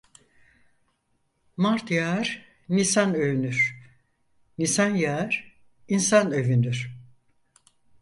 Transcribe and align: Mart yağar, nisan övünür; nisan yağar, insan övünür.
Mart 1.57 1.91
yağar, 1.91 2.45
nisan 2.69 3.13
övünür; 3.15 3.77
nisan 4.57 4.89
yağar, 4.95 5.57
insan 5.87 6.31
övünür. 6.31 6.97